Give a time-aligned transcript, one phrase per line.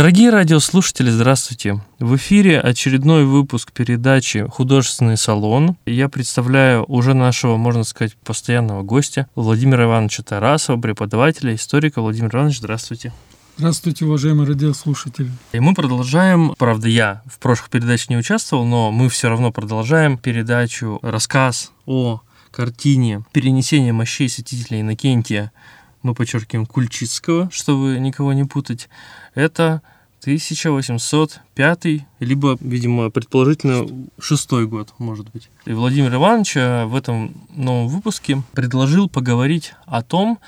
[0.00, 1.78] Дорогие радиослушатели, здравствуйте.
[1.98, 5.76] В эфире очередной выпуск передачи «Художественный салон».
[5.84, 12.00] Я представляю уже нашего, можно сказать, постоянного гостя Владимира Ивановича Тарасова, преподавателя, историка.
[12.00, 13.12] Владимир Иванович, здравствуйте.
[13.58, 15.30] Здравствуйте, уважаемые радиослушатели.
[15.52, 20.16] И мы продолжаем, правда, я в прошлых передачах не участвовал, но мы все равно продолжаем
[20.16, 25.52] передачу, рассказ о картине «Перенесение мощей святителя Иннокентия»,
[26.02, 28.88] мы подчеркиваем, Кульчицкого, чтобы никого не путать,
[29.34, 29.82] это
[30.20, 31.86] 1805,
[32.20, 33.86] либо, видимо, предположительно,
[34.20, 35.48] шестой год, может быть.
[35.64, 40.38] И Владимир Иванович э, в этом новом выпуске предложил поговорить о том,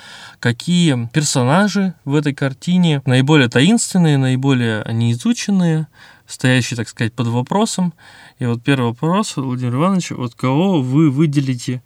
[0.40, 5.86] какие персонажи в этой картине наиболее таинственные, наиболее неизученные,
[6.26, 7.94] стоящие, так сказать, под вопросом.
[8.38, 11.82] И вот первый вопрос, Владимир Иванович, вот кого вы выделите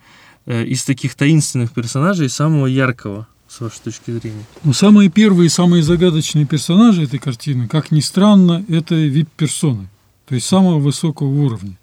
[0.47, 3.29] э, из таких таинственных персонажей самого яркого?
[3.57, 4.45] С вашей точки зрения?
[4.65, 9.89] Ну, самые первые, самые загадочные персонажи этой картины, как ни странно, это вип-персоны,
[10.27, 11.79] то есть самого высокого уровня.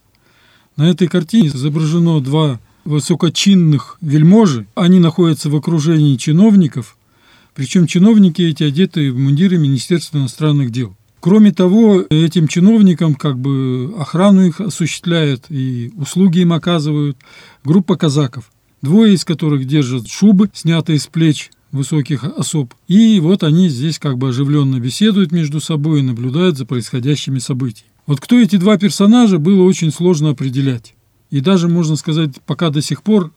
[0.76, 4.68] На этой картине изображено два высокочинных вельможи.
[4.76, 6.98] Они находятся в окружении чиновников,
[7.56, 10.96] причем чиновники эти одеты в мундиры Министерства иностранных дел.
[11.20, 17.18] Кроме того, этим чиновникам как бы охрану их осуществляет и услуги им оказывают
[17.64, 18.52] группа казаков,
[18.82, 22.74] двое из которых держат шубы, снятые с плеч высоких особ.
[22.88, 27.92] И вот они здесь как бы оживленно беседуют между собой и наблюдают за происходящими событиями.
[28.06, 30.94] Вот кто эти два персонажа, было очень сложно определять.
[31.32, 33.34] И даже, можно сказать, пока до сих пор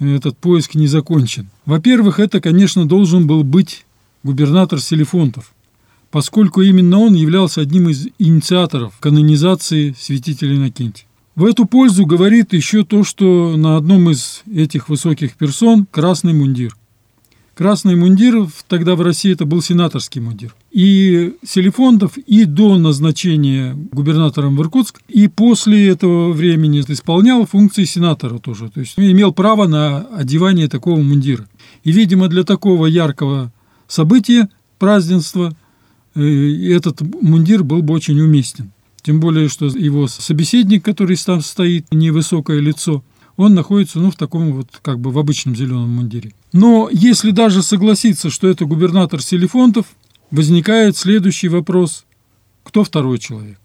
[0.00, 1.48] этот поиск не закончен.
[1.64, 3.86] Во-первых, это, конечно, должен был быть
[4.22, 5.54] губернатор Селефонтов,
[6.10, 11.06] поскольку именно он являлся одним из инициаторов канонизации святителя Иннокентия.
[11.36, 16.76] В эту пользу говорит еще то, что на одном из этих высоких персон красный мундир.
[17.58, 20.54] Красный мундир тогда в России это был сенаторский мундир.
[20.70, 28.38] И Селифондов и до назначения губернатором в Иркутск, и после этого времени исполнял функции сенатора
[28.38, 28.70] тоже.
[28.70, 31.48] То есть имел право на одевание такого мундира.
[31.82, 33.50] И, видимо, для такого яркого
[33.88, 34.48] события,
[34.78, 35.52] празднества,
[36.14, 38.70] э, этот мундир был бы очень уместен.
[39.02, 43.02] Тем более, что его собеседник, который там стоит, невысокое лицо,
[43.38, 46.32] он находится ну, в таком вот как бы в обычном зеленом мундире.
[46.52, 49.86] Но если даже согласиться, что это губернатор Селефонтов,
[50.30, 52.04] возникает следующий вопрос.
[52.64, 53.58] Кто второй человек?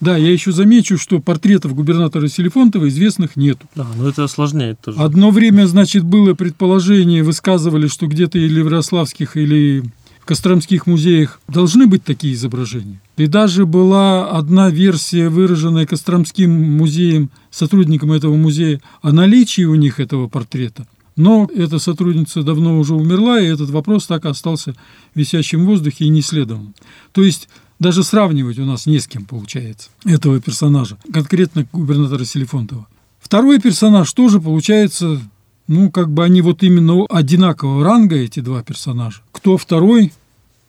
[0.00, 3.66] Да, я еще замечу, что портретов губернатора Селефонтова известных нету.
[3.74, 4.98] Да, но это осложняет тоже.
[4.98, 9.82] Одно время, значит, было предположение, высказывали, что где-то или в Ярославских, или
[10.26, 13.00] Костромских музеях должны быть такие изображения.
[13.16, 20.00] И даже была одна версия, выраженная Костромским музеем, сотрудником этого музея, о наличии у них
[20.00, 20.86] этого портрета.
[21.14, 24.74] Но эта сотрудница давно уже умерла, и этот вопрос так и остался
[25.14, 26.74] висящим в воздухе и не исследован.
[27.12, 27.48] То есть
[27.78, 32.88] даже сравнивать у нас не с кем получается этого персонажа, конкретно губернатора Селефонтова.
[33.20, 35.20] Второй персонаж тоже получается,
[35.68, 39.20] ну, как бы они вот именно одинакового ранга, эти два персонажа.
[39.32, 40.12] Кто второй,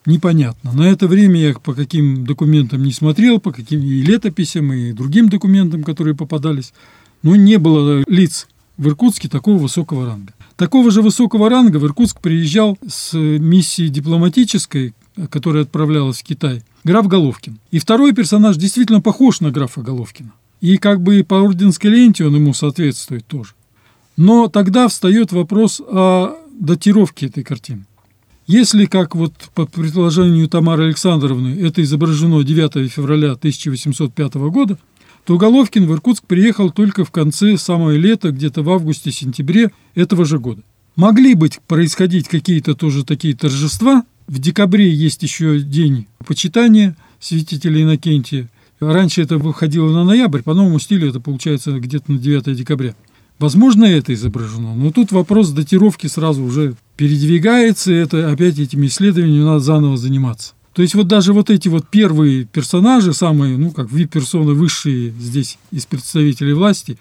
[0.05, 0.73] непонятно.
[0.73, 5.29] На это время я по каким документам не смотрел, по каким и летописям, и другим
[5.29, 6.73] документам, которые попадались,
[7.23, 8.47] но не было лиц
[8.77, 10.33] в Иркутске такого высокого ранга.
[10.55, 14.93] Такого же высокого ранга в Иркутск приезжал с миссией дипломатической,
[15.29, 17.59] которая отправлялась в Китай, граф Головкин.
[17.71, 20.31] И второй персонаж действительно похож на графа Головкина.
[20.61, 23.51] И как бы по орденской ленте он ему соответствует тоже.
[24.17, 27.85] Но тогда встает вопрос о датировке этой картины.
[28.47, 34.77] Если, как вот по предложению Тамары Александровны, это изображено 9 февраля 1805 года,
[35.25, 40.39] то Головкин в Иркутск приехал только в конце самого лета, где-то в августе-сентябре этого же
[40.39, 40.61] года.
[40.95, 44.03] Могли быть происходить какие-то тоже такие торжества.
[44.27, 48.47] В декабре есть еще день почитания святителя Иннокентия.
[48.79, 52.95] Раньше это выходило на ноябрь, по новому стилю это получается где-то на 9 декабря.
[53.39, 59.43] Возможно, это изображено, но тут вопрос датировки сразу уже передвигается, и это опять этими исследованиями
[59.43, 60.53] надо заново заниматься.
[60.73, 65.57] То есть вот даже вот эти вот первые персонажи, самые, ну, как вип-персоны высшие здесь
[65.71, 66.97] из представителей власти,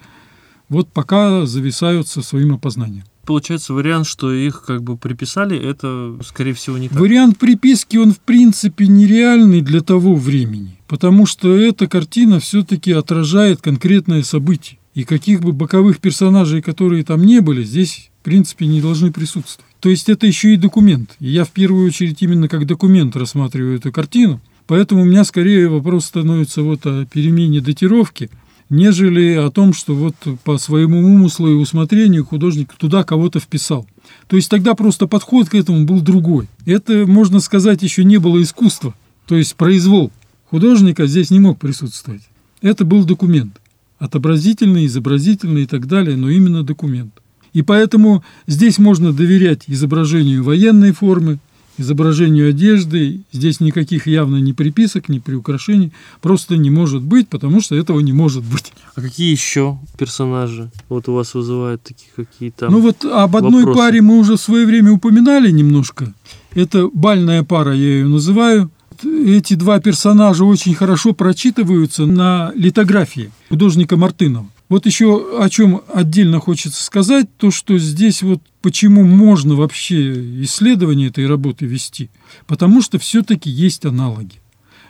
[0.69, 3.03] вот пока зависают со своим опознанием.
[3.25, 6.99] Получается вариант, что их как бы приписали, это, скорее всего, не так.
[6.99, 13.61] Вариант приписки, он в принципе нереальный для того времени, потому что эта картина все-таки отражает
[13.61, 14.79] конкретное событие.
[14.97, 19.71] И каких бы боковых персонажей, которые там не были, здесь, в принципе, не должны присутствовать.
[19.79, 21.11] То есть это еще и документ.
[21.19, 24.41] И я в первую очередь именно как документ рассматриваю эту картину.
[24.65, 28.31] Поэтому у меня скорее вопрос становится вот о перемене датировки,
[28.71, 33.87] нежели о том, что вот по своему умыслу и усмотрению художник туда кого-то вписал.
[34.27, 36.47] То есть тогда просто подход к этому был другой.
[36.65, 38.95] Это, можно сказать, еще не было искусства.
[39.27, 40.11] То есть произвол
[40.49, 42.23] художника здесь не мог присутствовать.
[42.63, 43.61] Это был документ.
[43.99, 47.13] Отобразительный, изобразительный и так далее, но именно документ.
[47.53, 51.39] И поэтому здесь можно доверять изображению военной формы,
[51.77, 53.21] изображению одежды.
[53.31, 58.13] Здесь никаких явно ни приписок, ни приукрашений просто не может быть, потому что этого не
[58.13, 58.73] может быть.
[58.95, 63.77] А какие еще персонажи вот у вас вызывают такие какие-то Ну вот об одной вопросы?
[63.77, 66.13] паре мы уже в свое время упоминали немножко.
[66.53, 68.71] Это бальная пара, я ее называю.
[69.03, 74.47] Эти два персонажа очень хорошо прочитываются на литографии художника Мартынова.
[74.69, 81.07] Вот еще о чем отдельно хочется сказать, то, что здесь вот почему можно вообще исследование
[81.07, 82.09] этой работы вести,
[82.47, 84.41] потому что все-таки есть аналоги.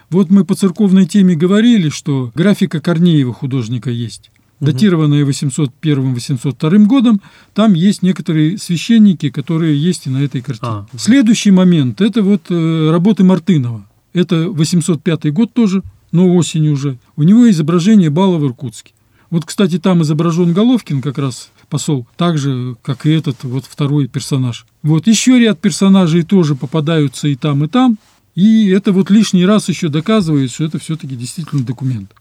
[0.10, 7.22] Вот мы по церковной теме говорили, что графика Корнеева художника есть, датированная 801-802 годом,
[7.54, 10.72] там есть некоторые священники, которые есть и на этой картине.
[10.72, 10.88] А.
[10.98, 13.87] Следующий момент– это вот э, работы Мартынова.
[14.18, 16.98] Это 805 год тоже, но осень уже.
[17.16, 18.94] У него изображение бала в Иркутске.
[19.30, 24.08] Вот, кстати, там изображен Головкин, как раз посол, так же, как и этот вот второй
[24.08, 24.66] персонаж.
[24.82, 28.00] Вот еще ряд персонажей тоже попадаются и там, и там.
[28.34, 32.12] И это вот лишний раз еще доказывает, что это все-таки действительно документ.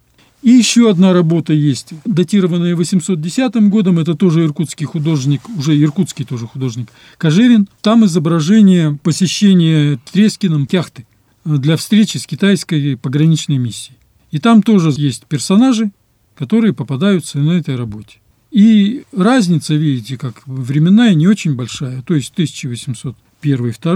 [0.43, 6.47] И еще одна работа есть, датированная 810 годом, это тоже иркутский художник, уже иркутский тоже
[6.47, 7.69] художник, Кожевин.
[7.81, 11.07] Там изображение посещения Трескиным яхты
[11.47, 13.97] для встречи с китайской пограничной миссией.
[14.31, 15.91] И там тоже есть персонажи,
[16.35, 18.19] которые попадаются на этой работе.
[18.51, 22.03] И разница, видите, как временная не очень большая.
[22.03, 23.93] То есть 1801 2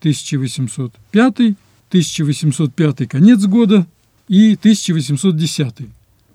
[0.00, 1.56] 1805
[1.88, 3.86] 1805 конец года
[4.28, 5.88] и 1810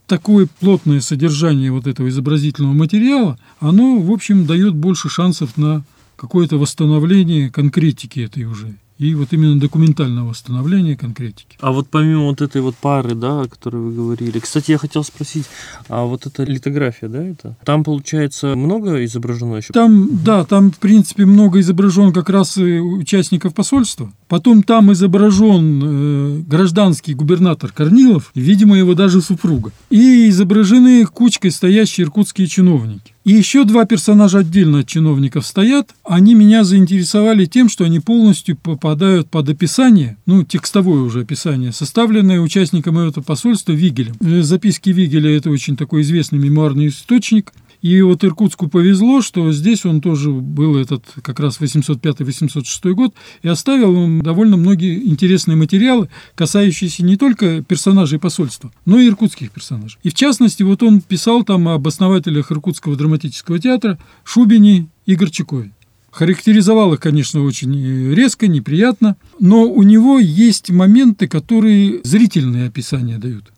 [0.07, 5.85] такое плотное содержание вот этого изобразительного материала, оно, в общем, дает больше шансов на
[6.17, 11.57] какое-то восстановление конкретики этой уже и вот именно документального восстановления конкретики.
[11.59, 15.03] А вот помимо вот этой вот пары, да, о которой вы говорили, кстати, я хотел
[15.03, 15.45] спросить,
[15.89, 17.57] а вот эта литография, да, это?
[17.65, 19.73] Там, получается, много изображено еще?
[19.73, 24.11] Там, да, там, в принципе, много изображен как раз и участников посольства.
[24.31, 29.73] Потом там изображен э, гражданский губернатор Корнилов, видимо, его даже супруга.
[29.89, 33.11] И изображены кучкой стоящие иркутские чиновники.
[33.25, 35.93] И еще два персонажа отдельно от чиновников стоят.
[36.05, 42.39] Они меня заинтересовали тем, что они полностью попадают под описание, ну, текстовое уже описание, составленное
[42.39, 44.15] участником этого посольства Вигелем.
[44.21, 47.51] Э, Записки Вигеля– это очень такой известный мемуарный источник.
[47.81, 53.47] И вот Иркутску повезло, что здесь он тоже был этот как раз 805-806 год и
[53.47, 59.99] оставил довольно многие интересные материалы, касающиеся не только персонажей посольства, но и иркутских персонажей.
[60.03, 65.71] И в частности, вот он писал там об основателях Иркутского драматического театра Шубине и Горчакове.
[66.11, 73.51] Характеризовал их, конечно, очень резко, неприятно, но у него есть моменты, которые зрительные описания дают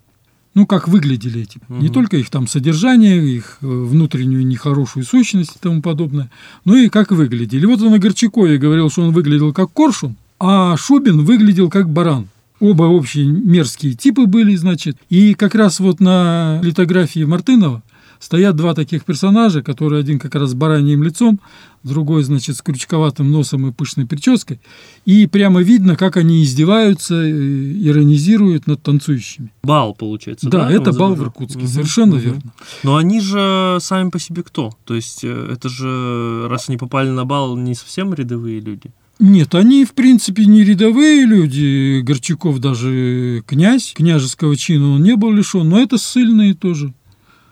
[0.53, 1.59] ну, как выглядели эти.
[1.69, 1.81] Угу.
[1.81, 6.29] Не только их там содержание, их э, внутреннюю нехорошую сущность и тому подобное,
[6.65, 7.65] но и как выглядели.
[7.65, 12.27] Вот он о Горчакове говорил, что он выглядел как коршун, а Шубин выглядел как баран.
[12.59, 14.97] Оба общие мерзкие типы были, значит.
[15.09, 17.83] И как раз вот на литографии Мартынова
[18.23, 21.41] стоят два таких персонажа, которые один как раз с бараньим лицом,
[21.83, 24.61] другой, значит, с крючковатым носом и пышной прической.
[25.03, 29.51] И прямо видно, как они издеваются, э, иронизируют над танцующими.
[29.63, 30.69] Бал, получается, да?
[30.69, 32.23] Да, это бал в Иркутске, угу, совершенно угу.
[32.23, 32.53] верно.
[32.83, 34.71] Но они же сами по себе кто?
[34.85, 38.91] То есть э, это же, раз они попали на бал, не совсем рядовые люди?
[39.19, 41.99] Нет, они, в принципе, не рядовые люди.
[42.01, 46.93] Горчаков даже князь, княжеского чина он не был лишен, но это ссыльные тоже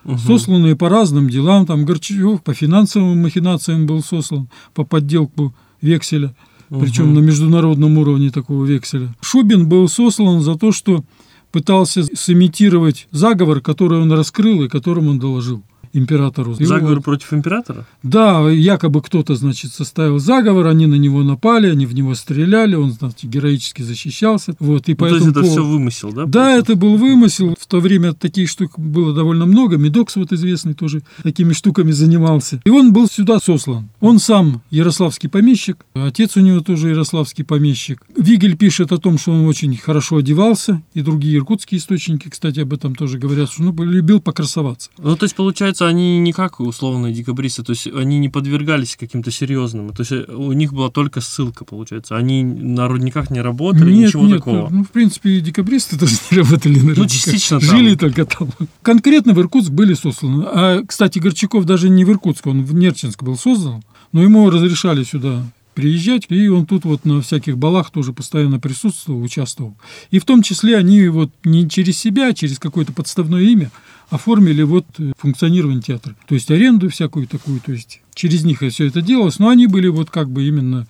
[0.04, 0.18] угу.
[0.18, 1.66] сосланные по разным делам.
[1.66, 6.34] Там Горчаков по финансовым махинациям был сослан, по подделку векселя,
[6.70, 6.80] угу.
[6.80, 9.14] причем на международном уровне такого векселя.
[9.20, 11.04] Шубин был сослан за то, что
[11.50, 16.54] пытался сымитировать заговор, который он раскрыл и которым он доложил императору.
[16.54, 17.02] Заговор Его...
[17.02, 17.86] против императора?
[18.02, 22.92] Да, якобы кто-то, значит, составил заговор, они на него напали, они в него стреляли, он,
[22.92, 24.54] значит, героически защищался.
[24.58, 26.26] Вот, и ну, то есть это все вымысел, да?
[26.26, 27.54] Да, это был вымысел.
[27.58, 29.76] В то время таких штук было довольно много.
[29.76, 32.60] Медокс вот известный тоже такими штуками занимался.
[32.64, 33.88] И он был сюда сослан.
[34.00, 38.02] Он сам ярославский помещик, отец у него тоже ярославский помещик.
[38.16, 42.72] Вигель пишет о том, что он очень хорошо одевался, и другие иркутские источники, кстати, об
[42.72, 44.90] этом тоже говорят, что он любил покрасоваться.
[44.98, 48.96] Ну, то есть, получается, получается, они не как условные декабристы, то есть они не подвергались
[48.96, 52.16] каким-то серьезным, то есть у них была только ссылка, получается.
[52.16, 54.68] Они на рудниках не работали, нет, ничего нет, такого.
[54.70, 57.68] Ну, в принципе, декабристы тоже не работали на Ну, частично там.
[57.68, 58.48] Жили только там.
[58.82, 60.44] Конкретно в Иркутск были сосланы.
[60.46, 65.04] А, кстати, Горчаков даже не в Иркутск, он в Нерчинск был создан, но ему разрешали
[65.04, 69.74] сюда приезжать, и он тут вот на всяких балах тоже постоянно присутствовал, участвовал.
[70.10, 73.70] И в том числе они вот не через себя, а через какое-то подставное имя
[74.12, 74.84] оформили вот
[75.16, 76.14] функционирование театра.
[76.28, 79.88] То есть аренду всякую такую, то есть через них все это делалось, но они были
[79.88, 80.86] вот как бы именно,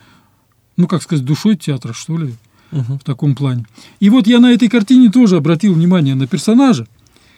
[0.77, 2.35] ну как сказать, душой театра, что ли,
[2.73, 2.99] угу.
[2.99, 3.65] в таком плане.
[4.01, 6.89] И вот я на этой картине тоже обратил внимание на персонажа,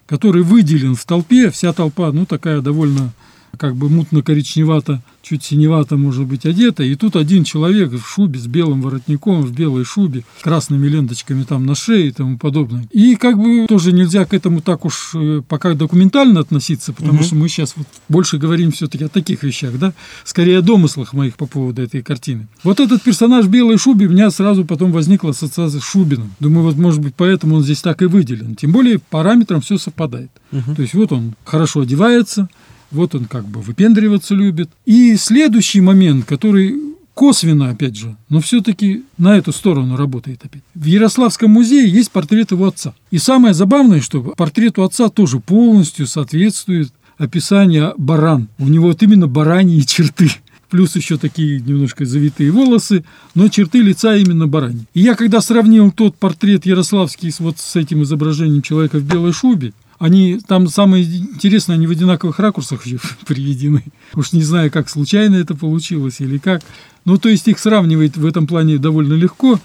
[0.06, 3.12] который выделен в толпе, вся толпа, ну такая довольно
[3.56, 8.46] как бы мутно-коричневато чуть синевато, может быть, одета, и тут один человек в шубе с
[8.46, 12.86] белым воротником, в белой шубе, красными ленточками там на шее и тому подобное.
[12.90, 17.24] И как бы тоже нельзя к этому так уж э, пока документально относиться, потому угу.
[17.24, 19.94] что мы сейчас вот больше говорим все-таки о таких вещах, да,
[20.24, 22.46] скорее о домыслах моих по поводу этой картины.
[22.62, 26.32] Вот этот персонаж в белой шубе, у меня сразу потом возникла ассоциация с Шубиным.
[26.38, 28.56] Думаю, вот может быть поэтому он здесь так и выделен.
[28.56, 30.30] Тем более параметрам все совпадает.
[30.52, 30.74] Угу.
[30.74, 32.48] То есть вот он хорошо одевается,
[32.94, 34.70] вот он как бы выпендриваться любит.
[34.86, 36.80] И следующий момент, который
[37.14, 40.62] косвенно, опять же, но все-таки на эту сторону работает опять.
[40.74, 42.94] В Ярославском музее есть портрет его отца.
[43.10, 48.48] И самое забавное, что портрету отца тоже полностью соответствует описание баран.
[48.58, 50.30] У него вот именно бараньи черты.
[50.70, 53.04] Плюс еще такие немножко завитые волосы,
[53.36, 54.86] но черты лица именно барани.
[54.92, 59.72] И я когда сравнил тот портрет ярославский вот с этим изображением человека в белой шубе,
[59.98, 62.82] они там самое интересное, они в одинаковых ракурсах
[63.26, 63.84] приведены.
[64.14, 66.62] Уж не знаю, как случайно это получилось или как.
[67.04, 69.60] Ну, то есть их сравнивать в этом плане довольно легко.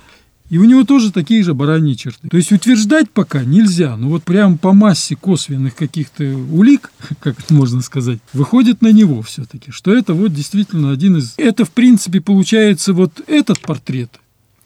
[0.49, 2.27] И у него тоже такие же бараньи черты.
[2.27, 7.81] То есть утверждать пока нельзя, но вот прям по массе косвенных каких-то улик, как можно
[7.81, 11.35] сказать, выходит на него все-таки, что это вот действительно один из...
[11.37, 14.19] Это, в принципе, получается вот этот портрет,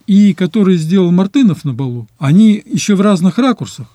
[0.07, 3.87] и который сделал Мартынов на балу, они еще в разных ракурсах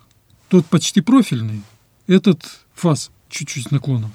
[0.49, 1.63] тот почти профильный,
[2.07, 2.43] этот
[2.75, 4.13] фас чуть-чуть с наклоном.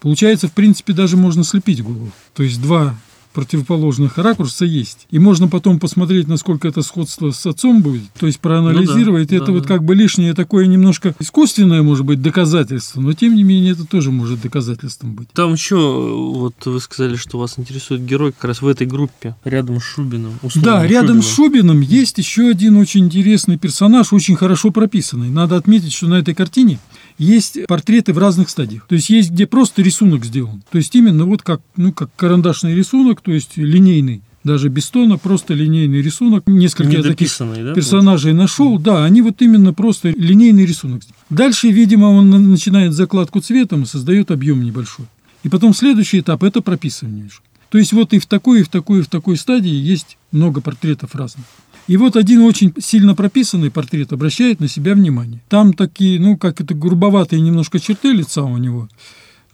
[0.00, 2.10] Получается, в принципе, даже можно слепить голову.
[2.34, 2.96] То есть два
[3.32, 5.06] противоположных ракурса есть.
[5.10, 9.30] И можно потом посмотреть, насколько это сходство с отцом будет, то есть проанализировать.
[9.30, 9.68] Ну да, это да, вот да.
[9.68, 14.10] как бы лишнее такое немножко искусственное, может быть, доказательство, но тем не менее это тоже
[14.10, 15.28] может доказательством быть.
[15.32, 19.80] Там еще, вот вы сказали, что вас интересует герой как раз в этой группе, рядом
[19.80, 20.38] с Шубиным.
[20.56, 21.22] Да, рядом Шубиным.
[21.22, 25.30] с Шубиным есть еще один очень интересный персонаж, очень хорошо прописанный.
[25.30, 26.78] Надо отметить, что на этой картине
[27.18, 28.86] есть портреты в разных стадиях.
[28.86, 30.62] То есть есть, где просто рисунок сделан.
[30.70, 35.18] То есть именно вот как, ну, как карандашный рисунок, то есть линейный даже без тона,
[35.18, 36.44] просто линейный рисунок.
[36.46, 38.78] Несколько я таких да, персонажей нашел.
[38.78, 41.02] Да, они вот именно просто линейный рисунок.
[41.28, 45.06] Дальше, видимо, он начинает закладку цветом и создает объем небольшой.
[45.42, 47.28] И потом следующий этап– это прописывание.
[47.68, 50.60] То есть вот и в такой, и в такой, и в такой стадии есть много
[50.60, 51.44] портретов разных.
[51.88, 55.40] И вот один очень сильно прописанный портрет обращает на себя внимание.
[55.48, 58.88] Там такие, ну, как это грубоватые немножко черты лица у него.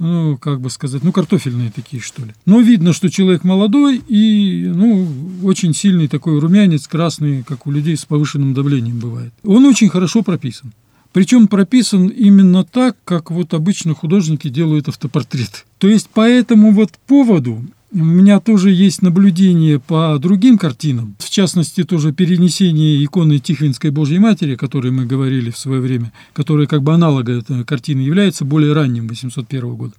[0.01, 2.33] Ну, как бы сказать, ну, картофельные такие, что ли.
[2.45, 5.09] Но видно, что человек молодой и, ну,
[5.45, 9.33] очень сильный такой румянец, красный, как у людей с повышенным давлением бывает.
[9.45, 10.73] Он очень хорошо прописан.
[11.13, 15.65] Причем прописан именно так, как вот обычно художники делают автопортрет.
[15.79, 21.31] То есть по этому вот поводу у меня тоже есть наблюдение по другим картинам, в
[21.31, 26.67] частности, тоже перенесение иконы Тихвинской Божьей Матери, о которой мы говорили в свое время, которая
[26.67, 29.95] как бы аналога этой картины является более ранним 801 года.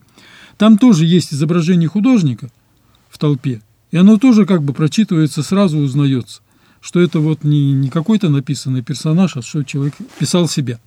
[0.58, 2.50] Там тоже есть изображение художника
[3.10, 3.62] в толпе,
[3.92, 6.42] и оно тоже как бы прочитывается, сразу узнается,
[6.86, 10.80] что это вот не, не какой-то написанный персонаж, а что человек писал себя.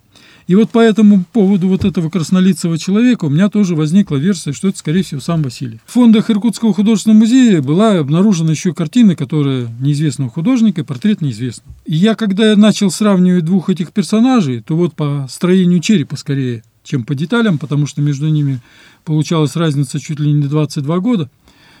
[0.47, 4.69] И вот по этому поводу вот этого краснолицего человека у меня тоже возникла версия, что
[4.69, 5.81] это, скорее всего, сам Василий.
[5.85, 11.75] В фондах Иркутского художественного музея была обнаружена еще картина, которая неизвестного художника, портрет неизвестного.
[11.85, 17.03] И я, когда начал сравнивать двух этих персонажей, то вот по строению черепа скорее, чем
[17.03, 18.61] по деталям, потому что между ними
[19.03, 21.29] получалась разница чуть ли не 22 года,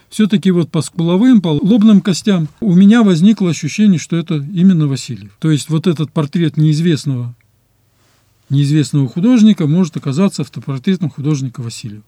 [0.09, 5.31] все-таки вот по скуловым, по лобным костям у меня возникло ощущение, что это именно Васильев.
[5.39, 7.35] То есть вот этот портрет неизвестного
[8.49, 12.03] неизвестного художника может оказаться автопортретом художника Васильева.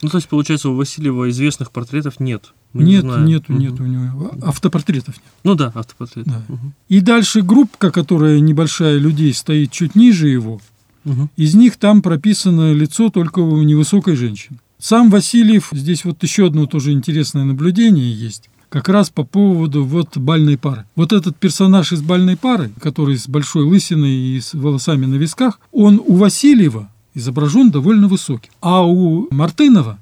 [0.00, 2.52] Ну, то есть, получается, у Васильева известных портретов нет.
[2.72, 3.58] Мы нет, не нет, угу.
[3.58, 4.32] нет у него.
[4.42, 5.32] Автопортретов нет.
[5.42, 6.26] Ну да, автопортрет.
[6.26, 6.42] Да.
[6.48, 6.72] Угу.
[6.88, 10.60] И дальше группка, которая небольшая людей, стоит чуть ниже его.
[11.04, 11.30] Угу.
[11.36, 14.58] Из них там прописано лицо только у невысокой женщины.
[14.78, 20.16] Сам Васильев, здесь вот еще одно тоже интересное наблюдение есть как раз по поводу вот
[20.16, 20.84] бальной пары.
[20.94, 25.58] Вот этот персонаж из бальной пары, который с большой лысиной и с волосами на висках,
[25.72, 29.98] он у Васильева изображен довольно высоким, а у Мартынова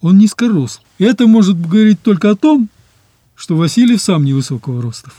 [0.00, 0.80] он низкоросл.
[0.98, 2.68] И это может говорить только о том,
[3.34, 5.10] что Васильев сам невысокого роста.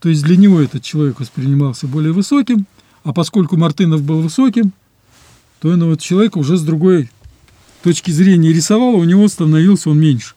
[0.00, 2.66] То есть для него этот человек воспринимался более высоким,
[3.02, 4.72] а поскольку Мартынов был высоким,
[5.60, 7.10] то он вот человека уже с другой
[7.82, 10.34] точки зрения рисовал, а у него становился он меньше.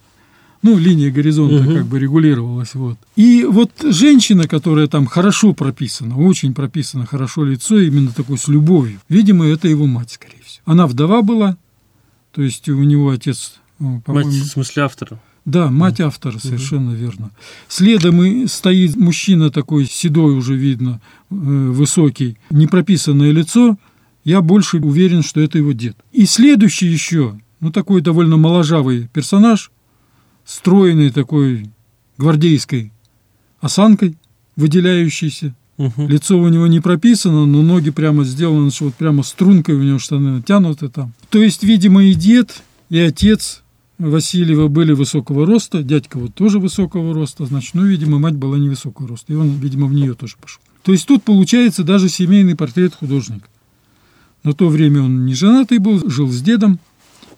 [0.63, 1.73] Ну, линия горизонта угу.
[1.73, 2.75] как бы регулировалась.
[2.75, 2.97] Вот.
[3.15, 8.99] И вот женщина, которая там хорошо прописана, очень прописана, хорошо лицо, именно такой с любовью,
[9.09, 10.61] видимо, это его мать, скорее всего.
[10.65, 11.57] Она вдова была,
[12.31, 13.55] то есть у него отец...
[13.79, 15.19] Ну, мать, в смысле автора?
[15.45, 16.97] Да, мать автора, совершенно угу.
[16.97, 17.31] верно.
[17.67, 23.77] Следом и стоит мужчина такой седой уже видно, э, высокий, непрописанное лицо.
[24.23, 25.95] Я больше уверен, что это его дед.
[26.11, 29.71] И следующий еще, ну такой довольно моложавый персонаж,
[30.45, 31.69] стройный такой
[32.17, 32.91] гвардейской
[33.59, 34.17] осанкой,
[34.55, 35.55] выделяющийся.
[35.77, 36.07] Угу.
[36.07, 39.97] Лицо у него не прописано, но ноги прямо сделаны, что вот прямо стрункой у него
[39.97, 41.13] штаны натянуты там.
[41.29, 43.63] То есть, видимо, и дед, и отец
[43.97, 49.07] Васильева были высокого роста, дядька вот тоже высокого роста, значит, ну, видимо, мать была невысокого
[49.07, 50.61] роста, и он, видимо, в нее тоже пошел.
[50.83, 53.47] То есть тут получается даже семейный портрет художника.
[54.43, 56.79] На то время он не женатый был, жил с дедом,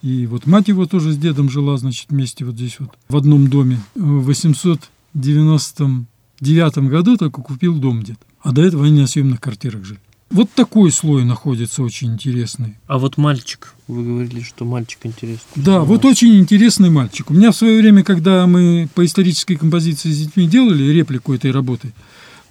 [0.04, 3.48] и вот мать его тоже с дедом жила, значит, вместе вот здесь вот, в одном
[3.48, 3.80] доме.
[3.94, 8.18] В 899 году только купил дом дед.
[8.42, 10.00] А до этого они на съемных квартирах жили.
[10.30, 12.74] Вот такой слой находится очень интересный.
[12.86, 15.50] А вот мальчик, вы говорили, что мальчик интересный.
[15.54, 16.22] Да, вот мальчик.
[16.22, 17.30] очень интересный мальчик.
[17.30, 21.50] У меня в свое время, когда мы по исторической композиции с детьми делали реплику этой
[21.50, 21.92] работы,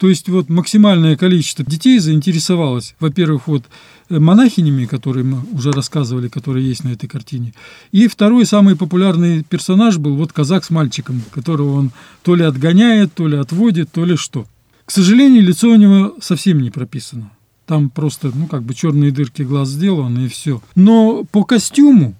[0.03, 3.63] то есть вот максимальное количество детей заинтересовалось, во-первых, вот
[4.09, 7.53] монахинями, которые мы уже рассказывали, которые есть на этой картине.
[7.93, 11.91] И второй самый популярный персонаж был вот казак с мальчиком, которого он
[12.21, 14.45] то ли отгоняет, то ли отводит, то ли что.
[14.83, 17.31] К сожалению, лицо у него совсем не прописано.
[17.65, 20.61] Там просто, ну, как бы черные дырки глаз сделаны и все.
[20.75, 22.13] Но по костюму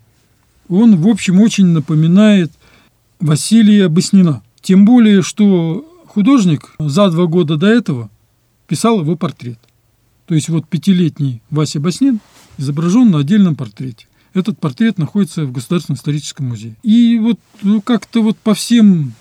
[0.70, 2.50] он, в общем, очень напоминает
[3.20, 4.42] Василия Баснина.
[4.62, 8.10] Тем более, что художник за два года до этого
[8.67, 9.60] писал его портрет.
[10.25, 12.20] То есть вот пятилетний Вася Баснин
[12.58, 14.08] изображен на отдельном портрете.
[14.34, 16.75] Этот портрет находится в Государственном историческом музее.
[16.81, 19.14] И вот ну, как-то вот по всем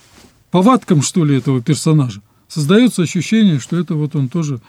[0.51, 4.61] повадкам, что ли, этого персонажа создается ощущение, что это вот он тоже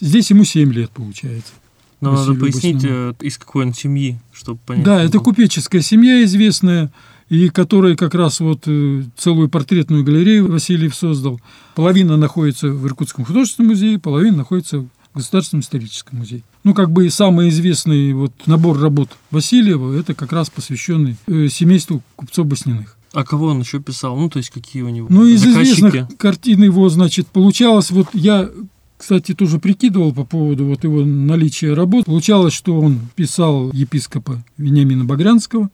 [0.00, 1.52] Здесь ему 7 лет получается.
[2.00, 3.10] Но надо пояснить, Баснину.
[3.10, 4.84] Э, из какой он семьи, чтобы понять.
[4.84, 6.92] Да, это купеческая семья известная,
[7.28, 11.40] и которая как раз вот э, целую портретную галерею Васильев создал.
[11.74, 16.42] Половина находится в Иркутском художественном музее, половина находится в Государственном историческом музее.
[16.64, 22.02] Ну, как бы самый известный вот набор работ Васильева, это как раз посвященный э, семейству
[22.16, 22.96] купцов Басниных.
[23.12, 24.16] А кого он еще писал?
[24.16, 25.74] Ну, то есть какие у него Ну, из заказчики?
[25.78, 28.50] известных картин его, значит, получалось, вот я
[28.96, 32.06] кстати, тоже прикидывал по поводу вот его наличия работ.
[32.06, 35.68] Получалось, что он писал епископа Вениамина Багрянского,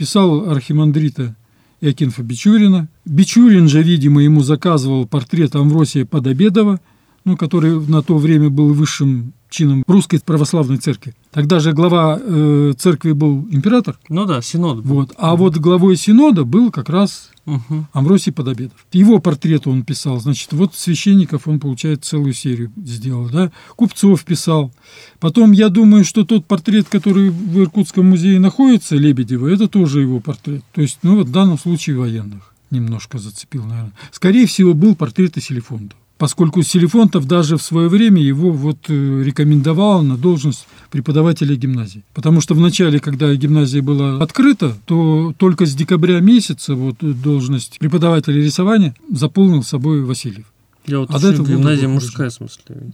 [0.00, 1.36] писал архимандрита
[1.82, 2.88] Якинфа Бичурина.
[3.04, 6.80] Бичурин же, видимо, ему заказывал портрет Амвросия Подобедова,
[7.26, 11.14] ну, который на то время был высшим чином русской православной церкви.
[11.32, 13.98] Тогда же глава э, церкви был император.
[14.08, 14.82] Ну да, синод.
[14.82, 14.96] Был.
[14.96, 15.12] Вот.
[15.16, 17.86] А вот главой синода был как раз угу.
[17.92, 18.84] Амвросий Подобедов.
[18.92, 20.20] Его портрет он писал.
[20.20, 23.28] Значит, вот священников он, получает, целую серию сделал.
[23.30, 23.52] Да?
[23.76, 24.72] Купцов писал.
[25.20, 30.18] Потом, я думаю, что тот портрет, который в Иркутском музее находится, Лебедева, это тоже его
[30.18, 30.64] портрет.
[30.72, 33.92] То есть, ну вот в данном случае военных немножко зацепил, наверное.
[34.10, 39.22] Скорее всего, был портрет и Селифонтов поскольку Селифонтов даже в свое время его вот э,
[39.24, 42.04] рекомендовал на должность преподавателя гимназии.
[42.12, 47.78] Потому что в начале, когда гимназия была открыта, то только с декабря месяца вот должность
[47.78, 50.44] преподавателя рисования заполнил собой Васильев.
[50.86, 52.92] Я вот а до этого гимназия мужская, в смысле.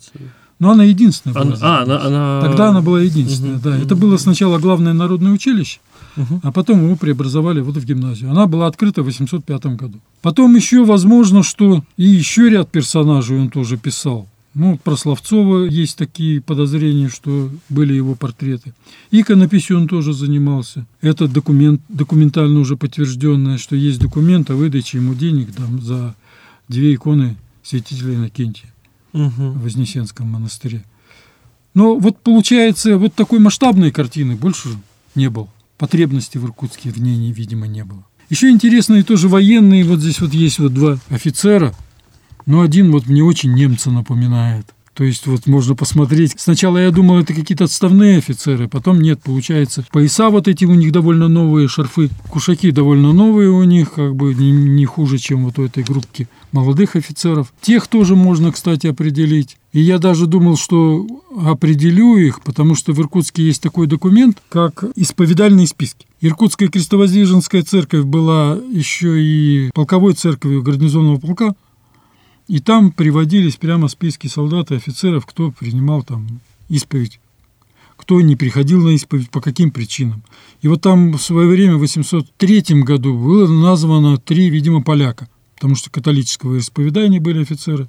[0.58, 1.56] Но она единственная была.
[1.60, 2.40] А, она, она...
[2.40, 3.70] Тогда она была единственная, угу, да.
[3.70, 3.82] Угу.
[3.82, 5.80] Это было сначала главное народное училище,
[6.16, 6.40] угу.
[6.42, 8.30] а потом его преобразовали вот в гимназию.
[8.30, 10.00] Она была открыта в 805 году.
[10.22, 14.26] Потом еще возможно, что и еще ряд персонажей он тоже писал.
[14.54, 18.72] Ну, про Словцова есть такие подозрения, что были его портреты.
[19.10, 20.86] Иконописью он тоже занимался.
[21.02, 26.14] Это документ, документально уже подтвержденное, что есть документ о выдаче ему денег там, за
[26.68, 28.70] две иконы святителя Иннокентия
[29.16, 29.50] угу.
[29.50, 30.84] в Вознесенском монастыре.
[31.74, 34.68] Но вот получается, вот такой масштабной картины больше
[35.14, 35.48] не было
[35.78, 38.04] потребности в Иркутске в ней, видимо, не было.
[38.28, 41.74] Еще интересные тоже военные, вот здесь вот есть вот два офицера,
[42.44, 44.66] но один вот мне очень немца напоминает.
[44.96, 46.34] То есть вот можно посмотреть.
[46.38, 49.84] Сначала я думал, это какие-то отставные офицеры, потом нет, получается.
[49.92, 54.32] Пояса вот эти у них довольно новые, шарфы, кушаки довольно новые у них, как бы
[54.34, 57.52] не, не хуже, чем вот у этой группки молодых офицеров.
[57.60, 59.58] Тех тоже можно, кстати, определить.
[59.74, 61.06] И я даже думал, что
[61.36, 66.06] определю их, потому что в Иркутске есть такой документ, как исповедальные списки.
[66.22, 71.54] Иркутская крестовоздвиженская церковь была еще и полковой церковью гарнизонного полка,
[72.48, 77.20] и там приводились прямо списки солдат и офицеров, кто принимал там исповедь
[77.96, 80.22] кто не приходил на исповедь, по каким причинам.
[80.60, 85.74] И вот там в свое время, в 803 году, было названо три, видимо, поляка, потому
[85.74, 87.88] что католического исповедания были офицеры.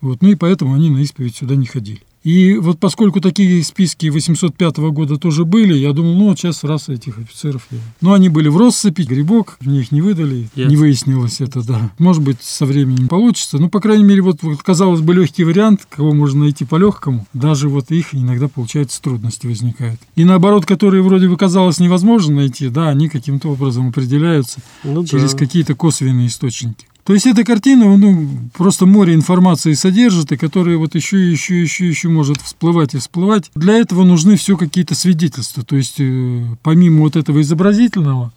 [0.00, 2.00] Вот, ну и поэтому они на исповедь сюда не ходили.
[2.26, 6.88] И вот поскольку такие списки 805 года тоже были, я думал, ну вот сейчас раз
[6.88, 7.78] этих офицеров я...
[8.00, 10.66] Но они были в россыпи, грибок, мне их не выдали, yes.
[10.66, 11.92] не выяснилось это, да.
[12.00, 13.58] Может быть, со временем получится.
[13.58, 17.28] Ну, по крайней мере, вот, вот казалось бы, легкий вариант, кого можно найти по легкому,
[17.32, 20.00] даже вот их иногда, получается, трудности возникают.
[20.16, 25.30] И наоборот, которые вроде бы казалось невозможно найти, да, они каким-то образом определяются ну, через
[25.30, 25.38] да.
[25.38, 26.88] какие-то косвенные источники.
[27.06, 31.86] То есть эта картина ну, просто море информации содержит, и которая вот еще, еще, еще,
[31.86, 33.48] еще может всплывать и всплывать.
[33.54, 35.62] Для этого нужны все какие-то свидетельства.
[35.62, 38.32] То есть э, помимо вот этого изобразительного,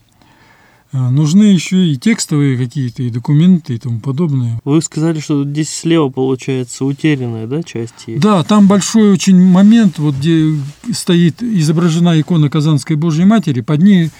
[0.91, 4.61] э, нужны еще и текстовые какие-то, и документы, и тому подобное.
[4.63, 8.21] Вы сказали, что здесь слева, получается, утерянная да, часть есть?
[8.21, 10.53] Да, там большой очень момент, вот где
[10.93, 14.11] стоит изображена икона Казанской Божьей Матери, под ней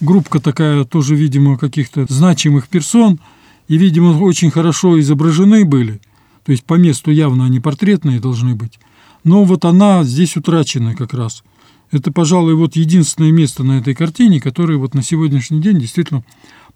[0.00, 3.20] группка такая тоже, видимо, каких-то значимых персон–
[3.68, 6.00] и, видимо, очень хорошо изображены были,
[6.44, 8.78] то есть по месту явно они портретные должны быть,
[9.24, 11.42] но вот она здесь утрачена как раз.
[11.90, 16.24] Это, пожалуй, вот единственное место на этой картине, которое вот на сегодняшний день действительно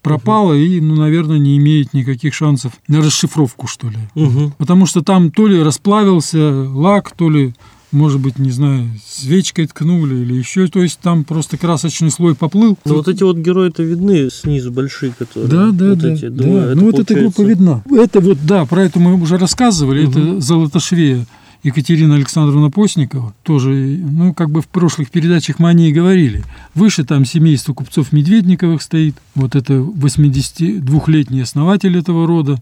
[0.01, 0.59] пропало угу.
[0.59, 3.97] и, ну, наверное, не имеет никаких шансов на расшифровку, что ли.
[4.15, 4.53] Угу.
[4.57, 7.53] Потому что там то ли расплавился лак, то ли
[7.91, 12.77] может быть, не знаю, свечкой ткнули или еще, то есть там просто красочный слой поплыл.
[12.85, 15.49] Ну вот эти вот герои-то видны снизу большие, которые.
[15.49, 16.13] Да, да, вот да.
[16.13, 16.43] Эти, да.
[16.43, 16.75] да.
[16.75, 17.83] ну вот эта группа видна.
[17.89, 20.11] Это вот, да, про это мы уже рассказывали, угу.
[20.11, 21.25] это Золотошвея.
[21.61, 26.45] Екатерина Александровна Постникова, тоже, ну, как бы в прошлых передачах мы о ней говорили.
[26.73, 32.61] Выше там семейство купцов Медведниковых стоит, вот это 82-летний основатель этого рода.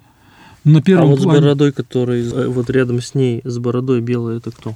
[0.64, 1.40] На первом а вот плане...
[1.40, 4.76] с бородой, который э, вот рядом с ней, с бородой белой, это кто?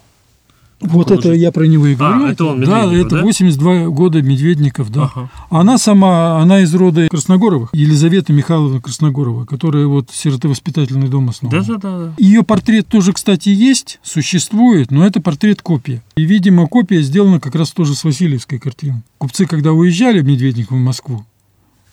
[0.82, 2.26] Вот это я про него и говорю.
[2.26, 3.22] А, это он, Да, это да?
[3.22, 5.04] 82 года Медведников, да.
[5.04, 5.30] Ага.
[5.50, 11.63] Она сама, она из рода Красногоровых, Елизавета Михайловна Красногорова, которая вот сиротовоспитательный дом основала.
[11.63, 12.13] Да, да, да.
[12.17, 16.04] Ее портрет тоже, кстати, есть, существует, но это портрет копия.
[16.15, 19.04] И, видимо, копия сделана как раз тоже с Васильевской картины.
[19.17, 21.26] Купцы, когда уезжали в Медведников в Москву,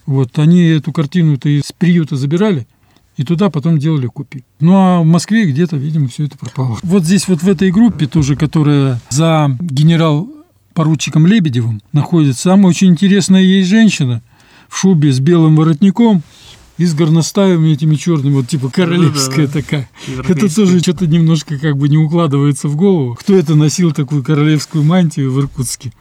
[0.06, 2.66] вот они эту картину-то из приюта забирали,
[3.18, 4.44] и туда потом делали копии.
[4.60, 6.78] Ну а в Москве где-то, видимо, все это пропало.
[6.82, 10.30] Вот здесь вот в этой группе тоже, которая за генерал
[10.72, 14.22] поручиком Лебедевым находится, самая очень интересная есть женщина
[14.68, 16.22] в шубе с белым воротником
[16.76, 19.90] и с горностаем этими черными, вот типа королевская да, да, такая.
[20.28, 23.16] Это тоже что-то немножко как бы не укладывается в голову.
[23.18, 25.92] Кто это носил такую королевскую мантию в Иркутске?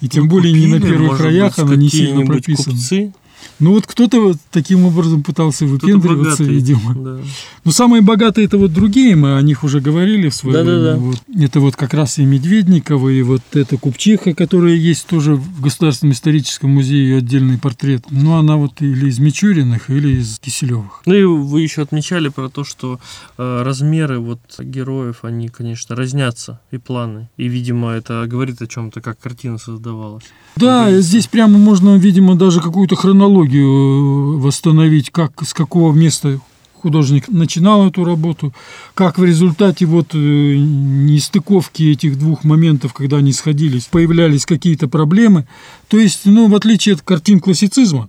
[0.00, 2.74] И тем ну, более купили, не на первых краях она не сильно прописана.
[2.74, 3.12] Купцы
[3.58, 6.94] ну вот кто-то вот таким образом пытался выпендриваться, видимо.
[6.94, 7.18] Да.
[7.64, 10.82] Но самые богатые это вот другие, мы о них уже говорили в свое да, время.
[10.82, 10.96] Да, да.
[10.96, 11.22] Вот.
[11.36, 16.12] Это вот как раз и Медведникова, и вот эта Купчиха, которая есть тоже в Государственном
[16.12, 18.04] историческом музее отдельный портрет.
[18.10, 21.02] Ну она вот или из Мичуриных, или из Киселевых.
[21.06, 23.00] Ну и вы еще отмечали про то, что
[23.38, 27.28] э, размеры вот героев, они, конечно, разнятся и планы.
[27.36, 30.24] И, видимо, это говорит о чем-то, как картина создавалась.
[30.56, 36.40] Да, здесь прямо можно, видимо, даже какую-то хронологию хронологию э, восстановить, как, с какого места
[36.74, 38.54] художник начинал эту работу,
[38.94, 45.46] как в результате вот э, нестыковки этих двух моментов, когда они сходились, появлялись какие-то проблемы.
[45.88, 48.08] То есть, ну, в отличие от картин классицизма,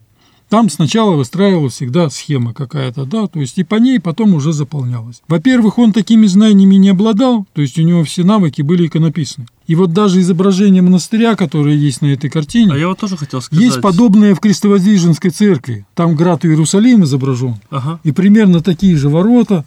[0.50, 5.22] там сначала выстраивалась всегда схема какая-то, да, то есть и по ней потом уже заполнялась.
[5.28, 9.48] Во-первых, он такими знаниями не обладал, то есть у него все навыки были иконописаны.
[9.72, 13.42] И вот даже изображение монастыря, которое есть на этой картине, а я вот тоже хотел
[13.42, 13.64] сказать.
[13.64, 15.86] есть подобное в Крестовоздвиженской церкви.
[15.96, 18.02] Там град Иерусалим изображен, ага.
[18.04, 19.64] и примерно такие же ворота,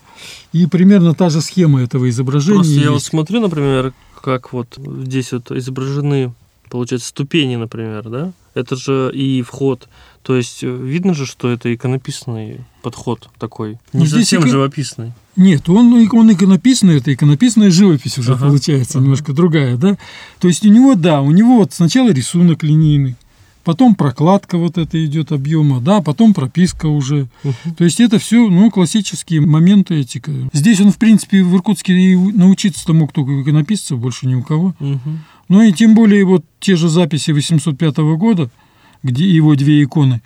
[0.53, 2.57] и примерно та же схема этого изображения.
[2.57, 2.85] Просто есть.
[2.85, 6.35] я вот смотрю, например, как вот здесь вот изображены,
[6.75, 8.33] получается, ступени, например, да?
[8.55, 9.89] Это же и вход
[10.25, 14.51] то есть э, видно же, что это иконописный подход такой, не ну, совсем икон...
[14.51, 15.13] живописный.
[15.37, 19.05] Нет, он, он иконописный, это иконописная живопись уже ага, получается, ага.
[19.05, 19.99] немножко другая, да?
[20.41, 23.17] То есть у него, да, у него вот сначала рисунок линейный,
[23.65, 27.29] потом прокладка вот это идет объема, да, потом прописка уже.
[27.43, 27.75] Угу.
[27.79, 30.31] То есть это все, ну, классические моменты этика.
[30.53, 34.75] Здесь он, в принципе, в Иркутске и научиться-то мог только иконописцев, больше ни у кого.
[34.79, 35.11] Угу.
[35.49, 38.51] Ну и тем более вот те же записи 805 года–
[39.05, 40.23] где его две иконы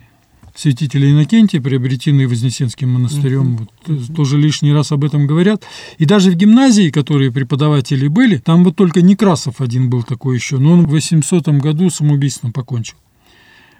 [0.54, 3.98] святителя Иннокентия, приобретенные Вознесенским монастырем, uh-huh.
[4.08, 5.62] вот, тоже лишний раз об этом говорят.
[5.98, 10.58] И даже в гимназии, которые преподаватели были, там вот только Некрасов один был такой еще,
[10.58, 12.96] но он в 800 году самоубийством покончил.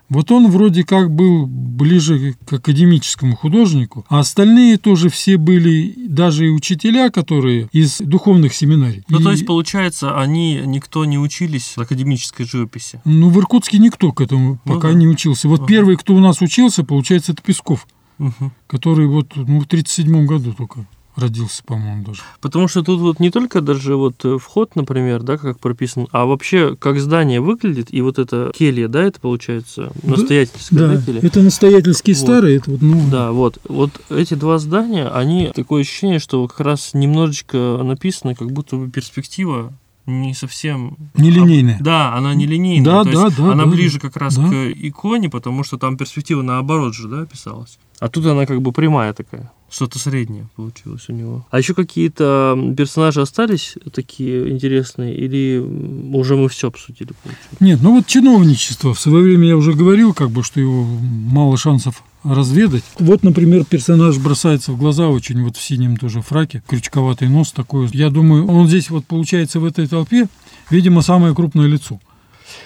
[0.09, 6.47] Вот он вроде как был ближе к академическому художнику, а остальные тоже все были, даже
[6.47, 9.05] и учителя, которые из духовных семинарий.
[9.09, 13.01] Ну, и, то есть, получается, они никто не учились академической живописи?
[13.05, 14.95] Ну, в Иркутске никто к этому Ну пока да.
[14.95, 15.47] не учился.
[15.49, 15.69] Вот Ага.
[15.69, 17.87] первый, кто у нас учился, получается, это Песков,
[18.19, 18.53] Мгм.
[18.67, 20.87] который вот ну, в 37 году только
[21.19, 22.23] родился, по-моему, даже.
[22.41, 26.27] Потому что тут вот не только даже вот э, вход, например, да, как прописан, а
[26.27, 31.21] вообще как здание выглядит, и вот это келья, да, это получается настоятельская да, келья?
[31.21, 32.23] это настоятельские Вот.
[32.23, 33.59] старые, это вот, ну, Да, вот.
[33.69, 38.91] Вот эти два здания, они такое ощущение, что как раз немножечко написано, как будто бы
[38.91, 39.73] перспектива
[40.09, 40.97] не совсем...
[41.15, 41.79] нелинейные.
[41.81, 42.85] Да, она не линейная.
[42.85, 44.49] Да, да, да, Она да, ближе как раз да.
[44.49, 47.79] к иконе, потому что там перспектива наоборот же, да, писалась.
[48.01, 49.51] А тут она как бы прямая такая.
[49.71, 51.47] Что-то среднее получилось у него.
[51.51, 57.57] А еще какие-то персонажи остались такие интересные, или уже мы все обсудили, получается?
[57.61, 58.95] Нет, ну вот чиновничество.
[58.95, 62.85] В свое время я уже говорил, как бы, что его мало шансов разведать.
[62.99, 67.89] Вот, например, персонаж бросается в глаза очень вот в синем тоже фраке, крючковатый нос такой.
[67.93, 70.29] Я думаю, он здесь вот получается в этой толпе,
[70.71, 72.01] видимо, самое крупное лицо.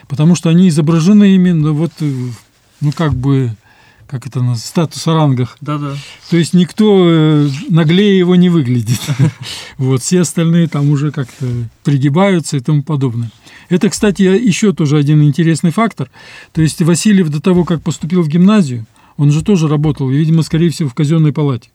[0.09, 2.13] Потому что они изображены именно вот, э,
[2.81, 3.57] ну как бы,
[4.13, 5.57] как это на статус о рангах.
[5.63, 5.97] Да-да.
[6.29, 9.01] То есть никто э, наглее его не выглядит.
[9.79, 11.47] Вот, все остальные там уже как-то
[11.83, 13.31] пригибаются и тому подобное.
[13.71, 16.11] Это, кстати, еще тоже один интересный фактор.
[16.53, 18.85] То есть Васильев до того, как поступил в гимназию,
[19.17, 21.71] он же тоже работал, и, видимо, скорее всего, в казенной палате,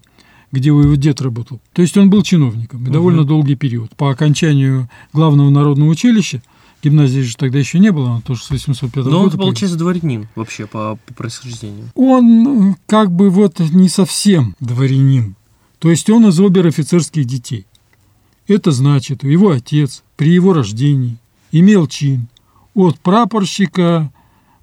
[0.51, 1.59] где его дед работал.
[1.73, 3.29] То есть он был чиновником и довольно Мгм.
[3.29, 3.95] долгий период.
[3.95, 6.43] По окончанию главного народного училища,
[6.83, 9.37] гимназии же тогда еще не было, тоже с 805 Но он, года.
[9.37, 11.89] получается, дворянин вообще по, по происхождению.
[11.95, 15.35] Он э, как бы вот не совсем дворянин.
[15.79, 17.65] То есть он из обер-офицерских детей.
[18.47, 21.17] Это значит, его отец при его рождении
[21.51, 22.27] имел чин
[22.73, 24.11] от прапорщика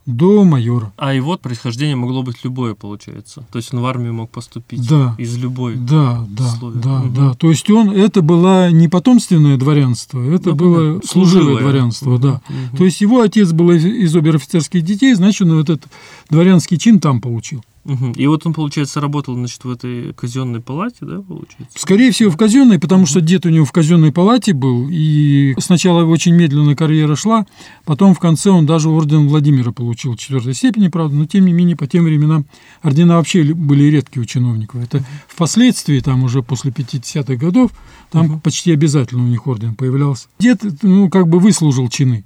[0.07, 0.93] до майора.
[0.97, 3.47] А его происхождение могло быть любое, получается.
[3.51, 5.15] То есть он в армию мог поступить Да.
[5.19, 5.77] из любой.
[5.77, 6.81] Да, да, Условия.
[6.81, 7.15] да, Мгм.
[7.15, 7.35] да.
[7.35, 11.09] То есть он, это было не потомственное дворянство, это Ну, было понятно.
[11.09, 11.61] Служилое.
[11.61, 12.41] дворянство, да.
[12.49, 12.77] Мгм.
[12.77, 15.91] То есть его отец был из, из обер-офицерских детей, значит, он вот этот
[16.31, 17.65] дворянский чин там получил.
[17.85, 18.13] Мгм.
[18.13, 21.79] И вот он, получается, работал, значит, в этой казенной палате, да, получается?
[21.79, 26.05] Скорее всего, в казенной, потому что дед у него в казенной палате был, и сначала
[26.05, 27.47] очень медленно карьера шла,
[27.85, 31.77] потом в конце он даже орден Владимира получил четвертой степени, правда, но тем не менее
[31.77, 32.47] по тем временам
[32.83, 34.83] ордена вообще ли- были редкие у чиновников.
[34.83, 37.71] Это впоследствии, там уже после 50-х годов,
[38.11, 38.41] там Мгм.
[38.41, 40.29] почти обязательно у них орден появлялся.
[40.39, 42.25] Дед, ну, как бы выслужил чины.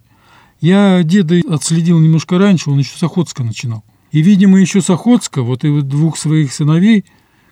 [0.61, 3.83] Я деда отследил немножко раньше, он еще с Охотска начинал.
[4.13, 7.05] И, видимо, еще с Охотска, вот и двух своих сыновей,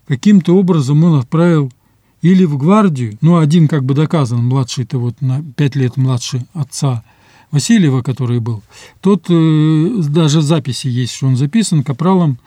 [0.06, 1.70] каким-то образом он отправил
[2.22, 7.04] или в гвардию, ну, один как бы доказан, младший-то вот на пять лет младше отца
[7.50, 8.62] Васильева, который был,
[9.00, 12.38] тот э, даже записи есть, что он записан капралом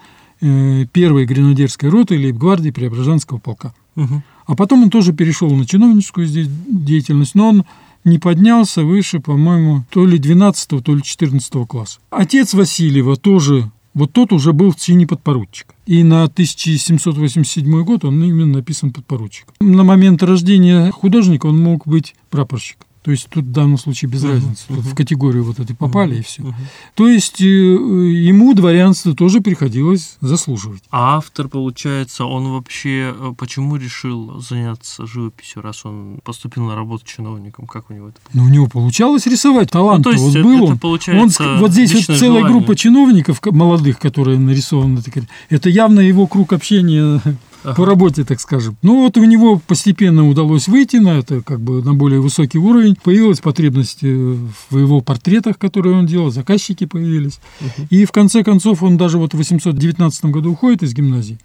[0.42, 3.74] э, первой гренадерской роты или гвардии Преображенского полка.
[3.96, 4.24] Мгм.
[4.46, 7.66] А потом он тоже перешел на чиновническую деятельность, но он
[8.04, 12.00] не поднялся выше, по-моему, то ли 12 то ли 14 класса.
[12.10, 15.76] Отец Васильева тоже, вот тот уже был в чине подпоручика.
[15.86, 19.48] И на 1787 год он именно написан подпоручик.
[19.60, 22.78] На момент рождения художника он мог быть прапорщик.
[23.02, 24.66] То есть тут в данном случае без разницы.
[24.68, 24.90] Тут мгм.
[24.90, 26.42] в категорию вот этой попали и все.
[26.44, 26.56] Мгм.
[26.96, 30.84] То есть э, ему дворянство тоже приходилось заслуживать.
[30.92, 37.06] А автор, получается, он вообще э, почему решил заняться живописью, раз он поступил на работу
[37.06, 37.68] чиновником?
[37.68, 38.20] Как у него это?
[38.34, 40.72] Но у него получалось рисовать, талант Ну, то есть вот был это он.
[40.72, 42.50] Он, получается ск- вот здесь вот целая желание.
[42.50, 45.02] группа чиновников ко- молодых, которые нарисованы.
[45.50, 47.22] Это явно его круг общения
[47.64, 47.76] Ага.
[47.76, 48.78] по работе, так скажем.
[48.82, 52.96] Ну вот у него постепенно удалось выйти на это, как бы на более высокий уровень.
[53.02, 54.38] Появилась потребность э,
[54.70, 57.40] в его портретах, которые он делал, заказчики появились.
[57.60, 57.88] Мгм.
[57.90, 61.38] И в конце концов он даже вот в 819 году уходит из гимназии,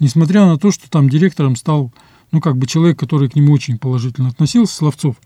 [0.00, 1.92] несмотря на то, что там директором стал,
[2.30, 5.16] ну как бы человек, который к нему очень положительно относился, Словцов,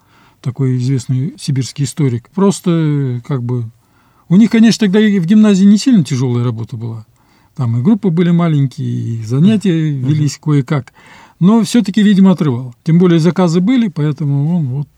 [0.40, 2.28] такой известный сибирский историк.
[2.30, 3.70] Просто э, как бы...
[4.28, 7.06] У них, конечно, тогда и в гимназии не сильно тяжелая работа была.
[7.58, 10.92] Там и группы были маленькие, и занятия велись кое-как.
[11.40, 12.72] Но все-таки, видимо, отрывал.
[12.84, 14.88] Тем более заказы были, поэтому он вот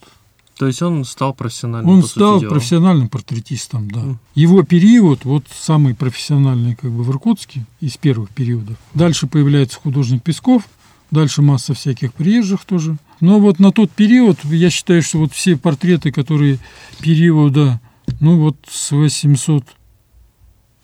[0.58, 1.90] То есть он стал профессиональным.
[1.90, 2.50] он стал дела.
[2.50, 4.00] профессиональным портретистом, да.
[4.00, 4.18] Мгм.
[4.34, 8.76] Его период, вот самый профессиональный как бы в Иркутске, из первых периодов.
[8.92, 10.64] Дальше появляется художник Песков,
[11.10, 12.98] дальше масса всяких приезжих тоже.
[13.20, 16.58] Но вот на тот период, я считаю, что вот все портреты, которые
[17.00, 17.80] периода,
[18.20, 18.92] ну вот с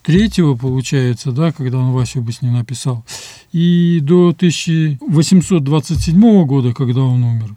[0.07, 3.05] 803 получается, да, когда он Васю бы с ним написал,
[3.53, 7.55] и до 1827 года, когда он умер,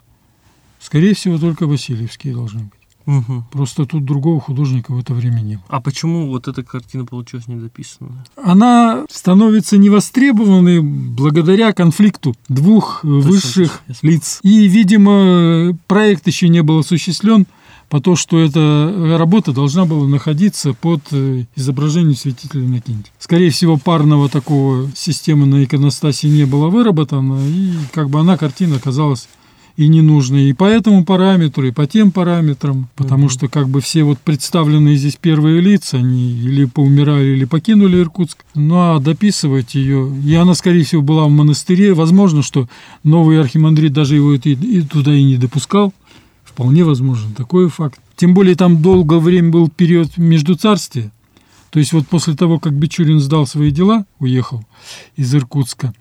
[0.79, 2.73] скорее всего, только Васильевские должны быть.
[3.05, 3.45] Мгм.
[3.51, 5.65] Просто тут другого художника в это время не было.
[5.67, 8.23] А почему вот эта картина получилась недописанная?
[8.35, 14.39] Она становится невостребованной благодаря конфликту двух высших точно, я лиц.
[14.43, 17.47] И, видимо, проект еще не был осуществлен,
[17.89, 23.11] по то, что эта работа должна была находиться под э, изображением святителя Иннокентия.
[23.19, 28.77] Скорее всего, парного такого системы на иконостасе не было выработано, и как бы она, картина,
[28.77, 29.27] оказалась
[29.79, 33.29] и ненужной и по этому параметру, и по тем параметрам, потому Мгм.
[33.29, 38.39] что как бы все вот представленные здесь первые лица, они или поумирали, или покинули Иркутск.
[38.55, 42.67] Ну а дописывать ее, и она, скорее всего, была в монастыре, возможно, что
[43.05, 45.93] новый архимандрит даже его и, и туда и не допускал.
[46.59, 48.01] Вполне возможно, такой факт.
[48.17, 51.09] Тем более там долгое время был период междуцарствия.
[51.69, 54.65] То есть вот после того, как Бичурин сдал свои дела, уехал
[55.15, 55.93] из Иркутска,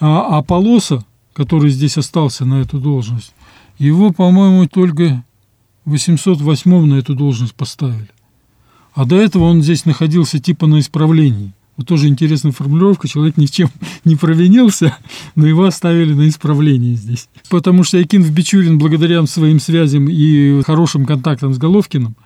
[0.00, 3.34] а, а Полоса, который здесь остался на эту должность,
[3.78, 5.22] его, по-моему, только
[5.84, 8.08] в 808 на эту должность поставили.
[8.94, 11.52] А до этого он здесь находился типа на исправлении.
[11.78, 13.08] Вот тоже интересная формулировка.
[13.08, 13.70] Человек ни в чем
[14.04, 14.98] не провинился,
[15.36, 17.28] но его оставили на исправлении здесь.
[17.48, 22.16] Потому что Якинов Бичурин, благодаря своим связям и хорошим контактам с Головкиным,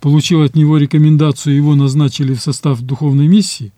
[0.00, 3.72] получил от него рекомендацию, его назначили в состав духовной миссии.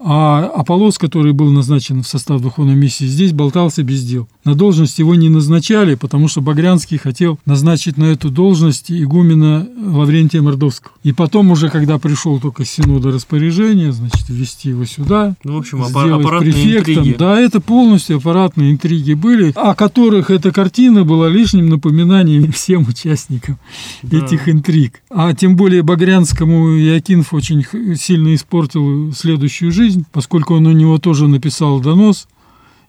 [0.00, 4.28] А Аполлос, который был назначен в состав духовной миссии, здесь болтался без дел.
[4.44, 10.42] На должность его не назначали, потому что Багрянский хотел назначить на эту должность игумена Лаврентия
[10.42, 10.92] Мордовского.
[11.04, 15.82] И потом уже, когда пришел только синода распоряжения, значит, ввести его сюда, Ну, в общем,
[15.82, 16.94] аппар- сделать префектом.
[16.94, 17.16] интриги.
[17.18, 23.58] Да, это полностью аппаратные интриги были, о которых эта картина была лишним напоминанием всем участникам
[24.02, 24.18] Да.
[24.18, 25.00] этих интриг.
[25.08, 27.64] А тем более Багрянскому Якинф очень
[27.96, 32.28] сильно испортил следующую жизнь, поскольку он у него тоже написал донос,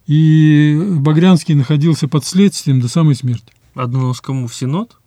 [0.08, 3.53] и Багрянский находился под следствием до самой смерти.
[3.73, 4.97] Одно с кому в Синод?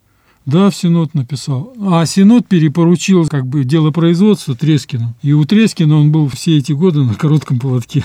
[0.45, 1.75] Да, в Синод написал.
[1.81, 5.15] А Синод перепоручил как бы дело производства Трескину.
[5.23, 8.05] И у Трескина он был все эти годы на коротком поводке.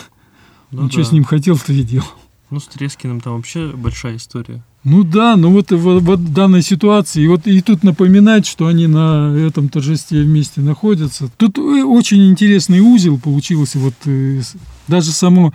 [0.72, 1.06] Ну он что да.
[1.06, 2.06] с ним хотел, то и делал.
[2.50, 4.64] Ну, с Трескиным там вообще большая история.
[4.84, 8.88] Ну да, но вот в, в данной ситуации, и вот и тут напоминать, что они
[8.88, 11.30] на этом торжестве вместе находятся.
[11.38, 14.42] Тут э, очень интересный узел получился, вот э,
[14.90, 15.54] даже само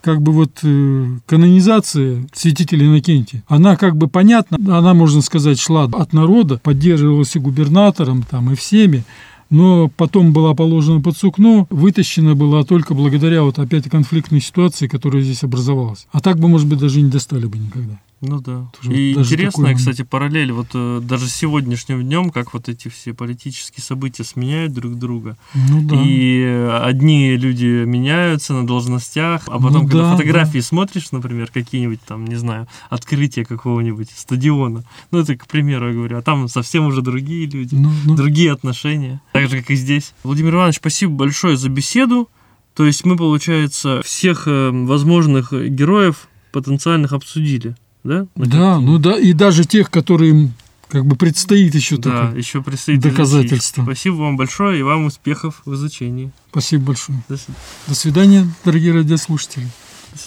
[0.00, 5.84] как бы вот э, канонизация святителя Иннокентия, она как бы понятна, она, можно сказать, шла
[5.84, 9.04] от народа, поддерживалась и губернатором там, и всеми,
[9.50, 15.22] но потом была положена под сукно, вытащена была только благодаря вот опять конфликтной ситуации, которая
[15.22, 16.06] здесь образовалась.
[16.12, 18.00] А так бы, может быть, даже не достали бы никогда.
[18.20, 18.70] Ну да.
[18.80, 20.52] Тоже И даже интересная, такой кстати, параллель.
[20.52, 25.36] Вот э, даже сегодняшним днем, как вот эти все политические события сменяют друг друга.
[25.54, 26.02] Ну да.
[26.02, 31.50] И э, одни люди меняются на должностях, а потом, Ну когда да, фотографии смотришь, например,
[31.52, 36.48] какие-нибудь там, не знаю, открытия какого-нибудь стадиона, ну это к примеру я говорю, а там
[36.48, 40.12] совсем уже другие люди, Ну, ну, другие отношения, так же, как и здесь.
[40.24, 42.28] Владимир Иванович, спасибо большое за беседу.
[42.74, 48.26] То есть мы, получается, всех э, возможных героев потенциальных обсудили, да?
[48.36, 50.54] На да, ну да, и даже тех, которым
[50.88, 52.38] как бы предстоит еще да, только.
[52.38, 53.82] еще предстоит доказательства.
[53.82, 53.94] изучить.
[53.94, 56.32] Спасибо вам большое и вам успехов в изучении.
[56.50, 57.22] Спасибо большое.
[57.28, 57.58] До свидания.
[57.86, 59.68] До свидания, дорогие радиослушатели.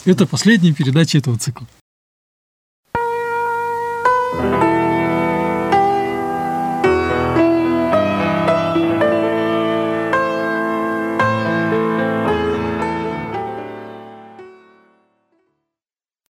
[0.05, 1.67] Это последняя передача этого цикла.